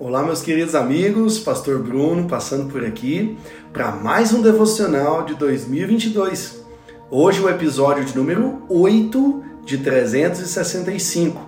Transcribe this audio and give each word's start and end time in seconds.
Olá, 0.00 0.22
meus 0.22 0.42
queridos 0.42 0.76
amigos, 0.76 1.40
Pastor 1.40 1.82
Bruno 1.82 2.28
passando 2.28 2.70
por 2.70 2.84
aqui 2.84 3.36
para 3.72 3.90
mais 3.90 4.32
um 4.32 4.40
devocional 4.40 5.24
de 5.24 5.34
2022. 5.34 6.64
Hoje, 7.10 7.40
o 7.40 7.48
episódio 7.48 8.04
de 8.04 8.16
número 8.16 8.62
8 8.68 9.42
de 9.64 9.78
365. 9.78 11.40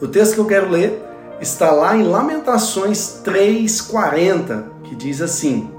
O 0.00 0.08
texto 0.08 0.34
que 0.34 0.40
eu 0.40 0.46
quero 0.46 0.68
ler 0.68 1.00
está 1.40 1.70
lá 1.70 1.96
em 1.96 2.02
Lamentações 2.02 3.20
3:40, 3.24 4.64
que 4.82 4.96
diz 4.96 5.22
assim: 5.22 5.70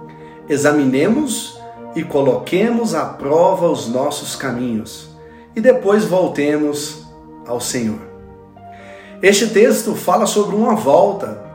Examinemos 0.48 1.60
e 1.94 2.06
coloquemos 2.06 2.96
à 2.96 3.04
prova 3.04 3.70
os 3.70 3.90
nossos 3.90 4.34
caminhos, 4.34 5.10
e 5.54 5.60
depois 5.60 6.06
voltemos 6.06 7.06
ao 7.46 7.60
Senhor. 7.60 8.00
Este 9.22 9.48
texto 9.48 9.94
fala 9.94 10.26
sobre 10.26 10.56
uma 10.56 10.74
volta 10.74 11.52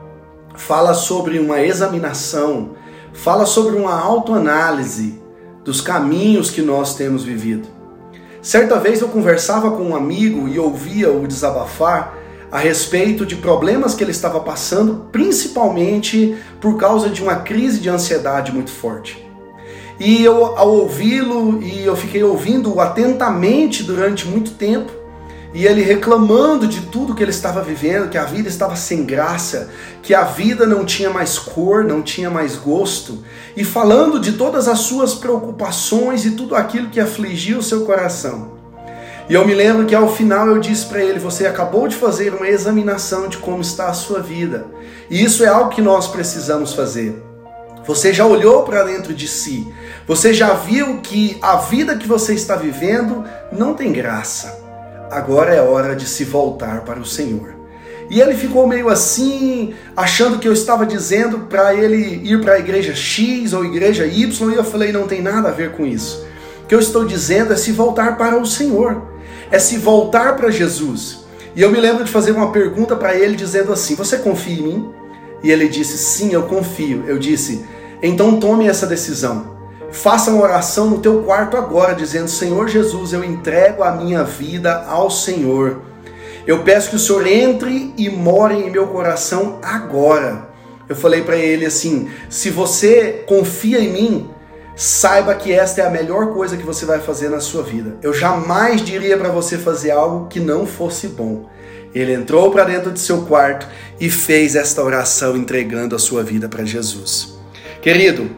fala 0.58 0.92
sobre 0.92 1.38
uma 1.38 1.62
examinação, 1.62 2.72
fala 3.12 3.46
sobre 3.46 3.76
uma 3.76 3.98
autoanálise 3.98 5.22
dos 5.64 5.80
caminhos 5.80 6.50
que 6.50 6.60
nós 6.60 6.94
temos 6.96 7.22
vivido. 7.22 7.68
Certa 8.42 8.78
vez 8.78 9.00
eu 9.00 9.08
conversava 9.08 9.70
com 9.70 9.84
um 9.84 9.96
amigo 9.96 10.48
e 10.48 10.58
ouvia 10.58 11.12
o 11.12 11.26
desabafar 11.26 12.14
a 12.50 12.58
respeito 12.58 13.24
de 13.24 13.36
problemas 13.36 13.94
que 13.94 14.02
ele 14.02 14.10
estava 14.10 14.40
passando, 14.40 15.06
principalmente 15.12 16.36
por 16.60 16.76
causa 16.76 17.08
de 17.08 17.22
uma 17.22 17.36
crise 17.36 17.78
de 17.78 17.88
ansiedade 17.88 18.52
muito 18.52 18.70
forte. 18.70 19.24
E 20.00 20.24
eu, 20.24 20.44
ao 20.44 20.70
ouvi-lo, 20.70 21.62
e 21.62 21.84
eu 21.84 21.96
fiquei 21.96 22.22
ouvindo 22.22 22.80
atentamente 22.80 23.82
durante 23.82 24.26
muito 24.26 24.52
tempo, 24.52 24.92
e 25.54 25.66
ele 25.66 25.82
reclamando 25.82 26.66
de 26.66 26.82
tudo 26.82 27.14
que 27.14 27.22
ele 27.22 27.30
estava 27.30 27.62
vivendo, 27.62 28.10
que 28.10 28.18
a 28.18 28.24
vida 28.24 28.48
estava 28.48 28.76
sem 28.76 29.04
graça, 29.04 29.70
que 30.02 30.14
a 30.14 30.24
vida 30.24 30.66
não 30.66 30.84
tinha 30.84 31.08
mais 31.08 31.38
cor, 31.38 31.84
não 31.84 32.02
tinha 32.02 32.28
mais 32.28 32.56
gosto, 32.56 33.24
e 33.56 33.64
falando 33.64 34.20
de 34.20 34.32
todas 34.32 34.68
as 34.68 34.80
suas 34.80 35.14
preocupações 35.14 36.26
e 36.26 36.32
tudo 36.32 36.54
aquilo 36.54 36.90
que 36.90 37.00
afligia 37.00 37.58
o 37.58 37.62
seu 37.62 37.86
coração. 37.86 38.58
E 39.28 39.34
eu 39.34 39.46
me 39.46 39.54
lembro 39.54 39.86
que 39.86 39.94
ao 39.94 40.14
final 40.14 40.46
eu 40.48 40.58
disse 40.58 40.86
para 40.86 41.02
ele: 41.02 41.18
Você 41.18 41.46
acabou 41.46 41.88
de 41.88 41.96
fazer 41.96 42.34
uma 42.34 42.48
examinação 42.48 43.28
de 43.28 43.38
como 43.38 43.60
está 43.60 43.88
a 43.88 43.94
sua 43.94 44.20
vida, 44.20 44.66
e 45.10 45.22
isso 45.22 45.44
é 45.44 45.48
algo 45.48 45.70
que 45.70 45.82
nós 45.82 46.08
precisamos 46.08 46.74
fazer. 46.74 47.22
Você 47.86 48.12
já 48.12 48.26
olhou 48.26 48.64
para 48.64 48.84
dentro 48.84 49.14
de 49.14 49.26
si, 49.26 49.66
você 50.06 50.34
já 50.34 50.52
viu 50.52 50.98
que 50.98 51.38
a 51.40 51.56
vida 51.56 51.96
que 51.96 52.06
você 52.06 52.34
está 52.34 52.54
vivendo 52.54 53.24
não 53.50 53.72
tem 53.72 53.92
graça 53.92 54.67
agora 55.10 55.54
é 55.54 55.60
hora 55.60 55.94
de 55.94 56.06
se 56.06 56.24
voltar 56.24 56.82
para 56.82 57.00
o 57.00 57.04
Senhor. 57.04 57.56
E 58.10 58.20
ele 58.20 58.34
ficou 58.34 58.66
meio 58.66 58.88
assim, 58.88 59.74
achando 59.94 60.38
que 60.38 60.48
eu 60.48 60.52
estava 60.52 60.86
dizendo 60.86 61.40
para 61.40 61.74
ele 61.74 62.22
ir 62.24 62.40
para 62.40 62.54
a 62.54 62.58
igreja 62.58 62.94
X 62.94 63.52
ou 63.52 63.64
igreja 63.64 64.06
Y, 64.06 64.52
e 64.52 64.56
eu 64.56 64.64
falei: 64.64 64.92
não 64.92 65.06
tem 65.06 65.20
nada 65.20 65.48
a 65.48 65.52
ver 65.52 65.72
com 65.72 65.86
isso. 65.86 66.26
O 66.64 66.66
que 66.66 66.74
eu 66.74 66.80
estou 66.80 67.04
dizendo 67.04 67.52
é 67.52 67.56
se 67.56 67.70
voltar 67.72 68.16
para 68.16 68.38
o 68.38 68.46
Senhor, 68.46 69.02
é 69.50 69.58
se 69.58 69.76
voltar 69.76 70.36
para 70.36 70.50
Jesus. 70.50 71.24
E 71.54 71.60
eu 71.60 71.70
me 71.70 71.80
lembro 71.80 72.04
de 72.04 72.10
fazer 72.10 72.30
uma 72.30 72.50
pergunta 72.50 72.96
para 72.96 73.14
ele, 73.14 73.36
dizendo 73.36 73.72
assim: 73.72 73.94
Você 73.94 74.18
confia 74.18 74.58
em 74.58 74.62
mim? 74.62 74.90
E 75.42 75.50
ele 75.50 75.68
disse: 75.68 75.98
Sim, 75.98 76.32
eu 76.32 76.44
confio. 76.44 77.04
Eu 77.06 77.18
disse: 77.18 77.64
Então 78.02 78.40
tome 78.40 78.68
essa 78.68 78.86
decisão. 78.86 79.57
Faça 79.90 80.30
uma 80.30 80.42
oração 80.42 80.90
no 80.90 80.98
teu 80.98 81.22
quarto 81.22 81.56
agora, 81.56 81.94
dizendo: 81.94 82.28
Senhor 82.28 82.68
Jesus, 82.68 83.12
eu 83.12 83.24
entrego 83.24 83.82
a 83.82 83.92
minha 83.92 84.22
vida 84.22 84.84
ao 84.86 85.10
Senhor. 85.10 85.80
Eu 86.46 86.62
peço 86.62 86.90
que 86.90 86.96
o 86.96 86.98
Senhor 86.98 87.26
entre 87.26 87.92
e 87.96 88.08
more 88.08 88.54
em 88.54 88.70
meu 88.70 88.88
coração 88.88 89.58
agora. 89.62 90.48
Eu 90.88 90.96
falei 90.96 91.22
para 91.22 91.36
ele 91.36 91.66
assim: 91.66 92.08
se 92.28 92.50
você 92.50 93.24
confia 93.26 93.80
em 93.80 93.92
mim, 93.92 94.30
saiba 94.76 95.34
que 95.34 95.52
esta 95.52 95.82
é 95.82 95.86
a 95.86 95.90
melhor 95.90 96.32
coisa 96.32 96.56
que 96.56 96.64
você 96.64 96.86
vai 96.86 97.00
fazer 97.00 97.28
na 97.28 97.40
sua 97.40 97.62
vida. 97.62 97.96
Eu 98.02 98.12
jamais 98.12 98.82
diria 98.82 99.16
para 99.16 99.30
você 99.30 99.58
fazer 99.58 99.90
algo 99.90 100.28
que 100.28 100.38
não 100.38 100.66
fosse 100.66 101.08
bom. 101.08 101.46
Ele 101.94 102.12
entrou 102.12 102.50
para 102.50 102.64
dentro 102.64 102.92
de 102.92 103.00
seu 103.00 103.22
quarto 103.22 103.66
e 103.98 104.10
fez 104.10 104.54
esta 104.54 104.82
oração 104.82 105.36
entregando 105.36 105.96
a 105.96 105.98
sua 105.98 106.22
vida 106.22 106.48
para 106.48 106.64
Jesus. 106.64 107.38
Querido, 107.80 108.30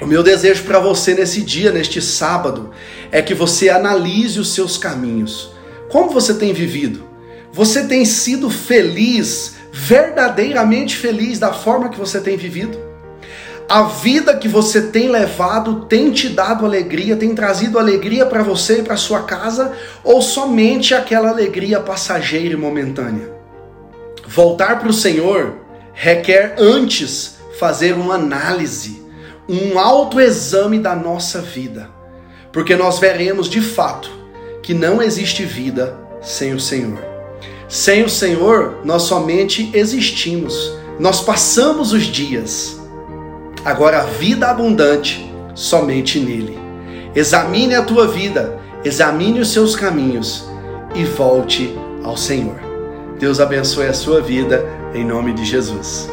o 0.00 0.06
meu 0.06 0.22
desejo 0.22 0.64
para 0.64 0.80
você 0.80 1.14
nesse 1.14 1.40
dia, 1.40 1.70
neste 1.70 2.02
sábado, 2.02 2.70
é 3.12 3.22
que 3.22 3.34
você 3.34 3.68
analise 3.68 4.40
os 4.40 4.52
seus 4.52 4.76
caminhos. 4.76 5.52
Como 5.88 6.10
você 6.10 6.34
tem 6.34 6.52
vivido? 6.52 7.04
Você 7.52 7.84
tem 7.84 8.04
sido 8.04 8.50
feliz, 8.50 9.54
verdadeiramente 9.72 10.96
feliz 10.96 11.38
da 11.38 11.52
forma 11.52 11.88
que 11.88 11.98
você 11.98 12.20
tem 12.20 12.36
vivido? 12.36 12.76
A 13.68 13.84
vida 13.84 14.36
que 14.36 14.48
você 14.48 14.82
tem 14.82 15.08
levado 15.08 15.86
tem 15.86 16.10
te 16.10 16.28
dado 16.28 16.66
alegria, 16.66 17.16
tem 17.16 17.34
trazido 17.34 17.78
alegria 17.78 18.26
para 18.26 18.42
você 18.42 18.80
e 18.80 18.82
para 18.82 18.96
sua 18.96 19.22
casa, 19.22 19.72
ou 20.02 20.20
somente 20.20 20.92
aquela 20.92 21.30
alegria 21.30 21.78
passageira 21.80 22.52
e 22.52 22.56
momentânea? 22.56 23.32
Voltar 24.26 24.80
para 24.80 24.88
o 24.88 24.92
Senhor 24.92 25.54
requer 25.94 26.56
antes 26.58 27.36
fazer 27.58 27.94
uma 27.94 28.14
análise 28.14 29.03
um 29.48 29.78
autoexame 29.78 30.78
da 30.78 30.94
nossa 30.94 31.40
vida, 31.40 31.90
porque 32.52 32.74
nós 32.76 32.98
veremos 32.98 33.48
de 33.48 33.60
fato 33.60 34.10
que 34.62 34.72
não 34.72 35.02
existe 35.02 35.44
vida 35.44 35.98
sem 36.22 36.54
o 36.54 36.60
Senhor. 36.60 36.98
Sem 37.68 38.04
o 38.04 38.08
Senhor, 38.08 38.80
nós 38.84 39.02
somente 39.02 39.70
existimos, 39.74 40.72
nós 40.98 41.20
passamos 41.20 41.92
os 41.92 42.04
dias. 42.04 42.80
Agora, 43.64 44.00
a 44.00 44.04
vida 44.04 44.48
abundante, 44.48 45.30
somente 45.54 46.18
nele. 46.18 46.58
Examine 47.14 47.74
a 47.74 47.82
tua 47.82 48.06
vida, 48.06 48.58
examine 48.84 49.40
os 49.40 49.52
seus 49.52 49.74
caminhos 49.74 50.48
e 50.94 51.04
volte 51.04 51.74
ao 52.02 52.16
Senhor. 52.16 52.58
Deus 53.18 53.40
abençoe 53.40 53.86
a 53.86 53.94
sua 53.94 54.20
vida, 54.20 54.64
em 54.94 55.04
nome 55.04 55.32
de 55.32 55.44
Jesus. 55.44 56.08